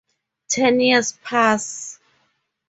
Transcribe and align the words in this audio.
Ten 0.47 0.79
years 0.79 1.11
pass. 1.23 1.99